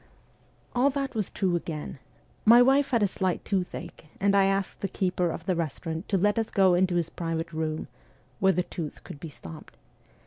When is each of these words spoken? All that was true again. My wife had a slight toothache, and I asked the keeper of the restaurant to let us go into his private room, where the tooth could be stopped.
All 0.73 0.89
that 0.89 1.13
was 1.13 1.29
true 1.29 1.55
again. 1.55 1.99
My 2.43 2.59
wife 2.59 2.89
had 2.89 3.03
a 3.03 3.07
slight 3.07 3.45
toothache, 3.45 4.07
and 4.19 4.35
I 4.35 4.45
asked 4.45 4.81
the 4.81 4.87
keeper 4.87 5.29
of 5.29 5.45
the 5.45 5.55
restaurant 5.55 6.09
to 6.09 6.17
let 6.17 6.39
us 6.39 6.49
go 6.49 6.73
into 6.73 6.95
his 6.95 7.11
private 7.11 7.53
room, 7.53 7.87
where 8.39 8.51
the 8.53 8.63
tooth 8.63 9.03
could 9.03 9.19
be 9.19 9.29
stopped. 9.29 9.77